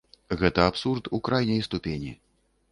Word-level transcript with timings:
Гэта 0.39 0.63
абсурд 0.69 1.11
у 1.19 1.21
крайняй 1.29 1.63
ступені. 1.71 2.11